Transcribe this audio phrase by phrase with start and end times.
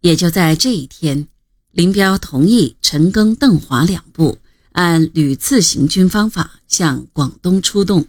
[0.00, 1.28] 也就在这一天，
[1.72, 4.38] 林彪同意陈赓、邓华两部
[4.72, 8.06] 按屡次行军方法向广东出动，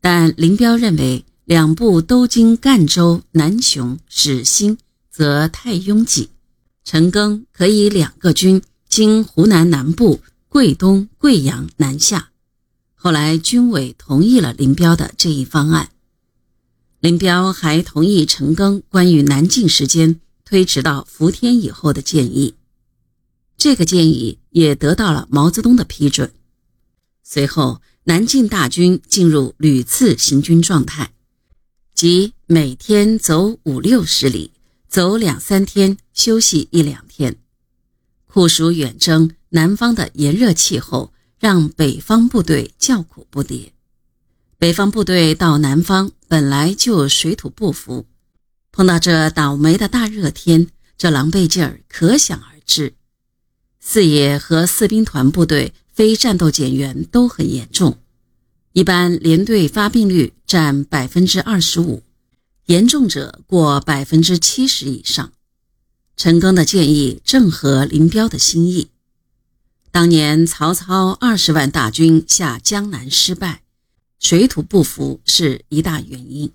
[0.00, 4.78] 但林彪认为两部都经赣州、南雄、始兴，
[5.10, 6.30] 则太拥挤。
[6.84, 12.30] 陈赓可以两个军经湖南南部、桂东、贵阳南下。
[12.94, 15.90] 后来军委同意了林彪的这一方案。
[17.00, 20.20] 林彪还同意陈赓关于南进时间
[20.52, 22.56] 推迟到伏天以后的建议，
[23.56, 26.30] 这个建议也得到了毛泽东的批准。
[27.22, 31.14] 随后，南进大军进入屡次行军状态，
[31.94, 34.52] 即每天走五六十里，
[34.90, 37.38] 走两三天，休息一两天。
[38.26, 43.70] 酷暑远征，南方的炎热气候让北方部队叫苦不迭。
[44.58, 48.04] 北方部队到南方本来就水土不服，
[48.72, 52.94] 碰到这倒霉的大热天，这狼狈劲儿可想而知。
[53.78, 57.98] 四野和四兵团部队非战斗减员都很严重，
[58.72, 62.02] 一般连队发病率占百分之二十五，
[62.66, 65.32] 严重者过百分之七十以上。
[66.16, 68.88] 陈赓的建议正合林彪的心意。
[69.90, 73.62] 当年曹操二十万大军下江南失败。
[74.18, 76.52] 水土不服是一大原因。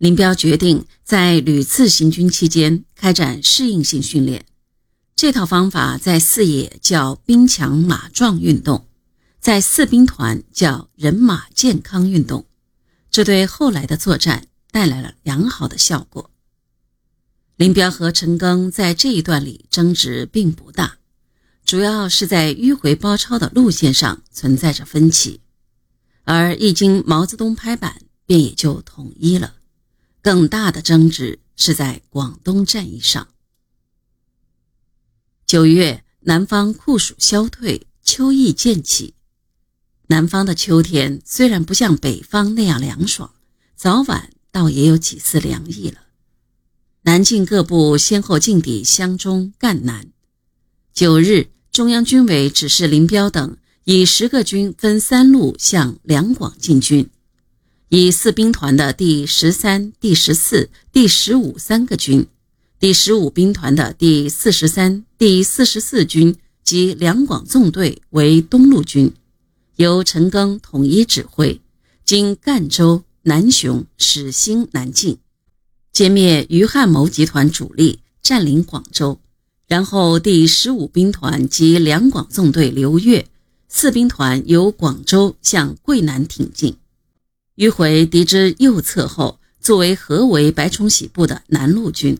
[0.00, 4.46] 林彪决定在屡次行军期间开展适应性训练，
[5.14, 8.86] 这套方法在四野叫“兵强马壮运动”，
[9.40, 12.46] 在四兵团叫“人马健康运动”，
[13.12, 16.30] 这对后来的作战带来了良好的效果。
[17.56, 20.96] 林彪和陈赓在这一段里争执并不大，
[21.66, 25.40] 主要是在迂回包抄的路线上存在着分歧。
[26.24, 29.56] 而一经毛泽东拍板，便也就统一了。
[30.22, 33.28] 更大的争执是在广东战役上。
[35.46, 39.14] 九月，南方酷暑消退，秋意渐起。
[40.08, 43.32] 南方的秋天虽然不像北方那样凉爽，
[43.76, 46.02] 早晚倒也有几丝凉意了。
[47.02, 50.08] 南进各部先后进抵湘中、赣南。
[50.92, 53.56] 九日，中央军委指示林彪等。
[53.84, 57.10] 以十个军分三路向两广进军，
[57.92, 62.24] 以四兵团的第十三、第十四、第十五三个军，
[62.78, 69.12] 第十五兵团的第四十三、第四十四军及两广纵队为东路军，
[69.74, 71.60] 由陈赓统一指挥，
[72.04, 75.18] 经赣州、南雄、始兴南进，
[75.92, 79.18] 歼灭余汉谋集团主力，占领广州，
[79.66, 83.26] 然后第十五兵团及两广纵队刘越。
[83.68, 86.76] 四兵团由广州向桂南挺进，
[87.60, 92.16] 迂回敌之右侧后，作为合围白崇禧部的南路军，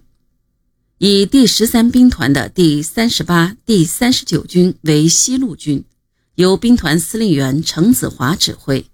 [0.99, 5.83] 以第十三兵团的第三十八、第三十九军为西路军，
[6.35, 8.85] 由兵团司令员程子华指挥，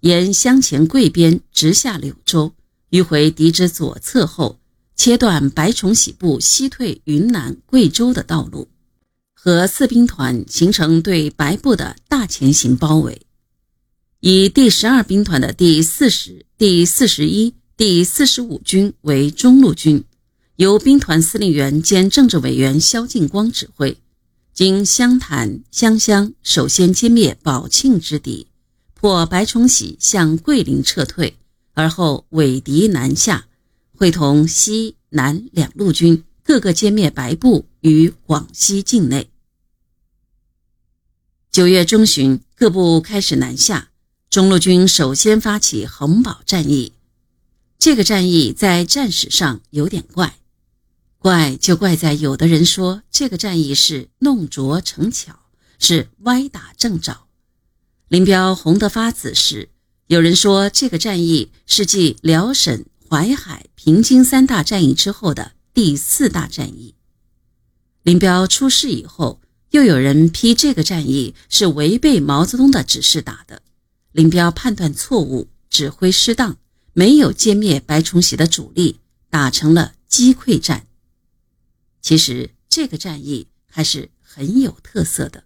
[0.00, 2.52] 沿湘黔桂边直下柳州，
[2.90, 4.58] 迂回敌之左侧后，
[4.94, 8.68] 切断白崇禧部西退云南、贵州的道路。
[9.32, 13.22] 和四兵团形成对白部的大前行包围，
[14.28, 20.02] 以第十二兵团的第四十、第四十一、第四十五军为中路军，
[20.56, 23.96] 由兵团司令员兼政治委员萧劲光指挥，
[24.52, 28.48] 经湘潭、湘乡，首先歼灭宝庆之敌，
[28.94, 31.36] 破白崇禧向桂林撤退，
[31.74, 33.46] 而后尾敌南下，
[33.94, 39.30] 会同西南两路军各个歼灭白部于广西境内。
[41.52, 43.90] 九月中旬，各部开始南下。
[44.36, 46.92] 中路军首先发起衡宝战役。
[47.78, 50.36] 这个战役在战史上有点怪，
[51.16, 55.38] 怪就怪在有的人说这个战役是弄拙成巧，
[55.78, 57.20] 是歪打正着。
[58.08, 59.70] 林彪红得发紫时，
[60.08, 66.94] 有人说这个战役是继辽沈、淮海、平津三大战役之后的第四大战役。
[68.02, 69.40] 林彪出事以后。
[69.70, 73.62] 又有人批这个战役是违背毛泽东的指示打的，
[74.16, 76.56] 林彪判断错误，指挥失当，
[76.94, 78.98] 没有歼灭白崇禧的主力，
[79.28, 80.86] 打成了击溃战。
[82.00, 85.44] 其实这个战役还是很有特色的。